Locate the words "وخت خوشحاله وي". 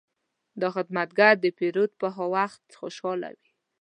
2.35-3.49